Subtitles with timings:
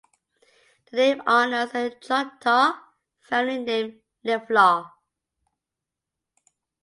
[0.89, 2.73] The name honors a Choctaw
[3.19, 4.89] family named LeFlore.